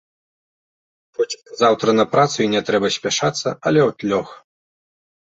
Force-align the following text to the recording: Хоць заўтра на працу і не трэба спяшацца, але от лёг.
Хоць 1.19 1.41
заўтра 1.61 1.89
на 1.99 2.05
працу 2.15 2.37
і 2.47 2.51
не 2.57 2.65
трэба 2.73 2.87
спяшацца, 2.99 3.47
але 3.67 3.81
от 3.89 3.97
лёг. 4.13 4.27